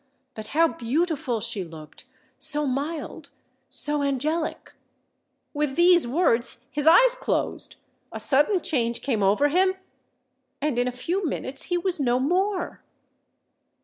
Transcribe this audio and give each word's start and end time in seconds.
But 0.33 0.47
how 0.57 0.67
beautiful 0.67 1.41
she 1.41 1.63
looked—so 1.63 2.65
mild, 2.65 3.29
so 3.69 4.01
angelic!_'—With 4.01 5.75
these 5.75 6.07
words 6.07 6.57
his 6.71 6.87
eyes 6.87 7.13
closed—a 7.13 8.19
sudden 8.19 8.61
change 8.61 9.03
came 9.03 9.21
over 9.21 9.49
him—and 9.49 10.79
in 10.79 10.87
a 10.87 10.91
few 10.91 11.23
minutes 11.27 11.65
he 11.65 11.77
was 11.77 11.99
no 11.99 12.19
more." 12.19 12.81